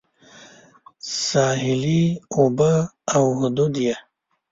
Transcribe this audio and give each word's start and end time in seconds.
ساحلي 1.27 2.01
اوبه 2.35 2.73
او 3.15 3.23
حدود 3.39 3.73
یې 3.85 3.95